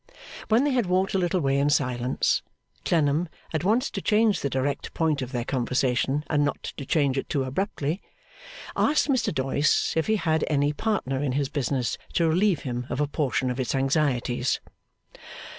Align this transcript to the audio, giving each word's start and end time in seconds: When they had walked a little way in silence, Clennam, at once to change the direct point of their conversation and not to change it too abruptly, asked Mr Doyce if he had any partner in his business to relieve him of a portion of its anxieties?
When 0.47 0.63
they 0.63 0.71
had 0.71 0.87
walked 0.87 1.13
a 1.13 1.19
little 1.19 1.41
way 1.41 1.59
in 1.59 1.69
silence, 1.69 2.41
Clennam, 2.85 3.29
at 3.53 3.63
once 3.63 3.91
to 3.91 4.01
change 4.01 4.39
the 4.39 4.49
direct 4.49 4.95
point 4.95 5.21
of 5.21 5.31
their 5.31 5.45
conversation 5.45 6.23
and 6.27 6.43
not 6.43 6.63
to 6.77 6.87
change 6.87 7.19
it 7.19 7.29
too 7.29 7.43
abruptly, 7.43 8.01
asked 8.75 9.09
Mr 9.09 9.31
Doyce 9.31 9.95
if 9.95 10.07
he 10.07 10.15
had 10.15 10.43
any 10.47 10.73
partner 10.73 11.21
in 11.21 11.33
his 11.33 11.49
business 11.49 11.99
to 12.13 12.27
relieve 12.27 12.61
him 12.63 12.87
of 12.89 12.99
a 12.99 13.05
portion 13.05 13.51
of 13.51 13.59
its 13.59 13.75
anxieties? 13.75 14.59